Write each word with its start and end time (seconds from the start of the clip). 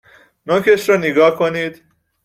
نوکش 0.45 0.89
رو 0.89 0.97
نیگا 0.97 1.31
کنید 1.31 1.81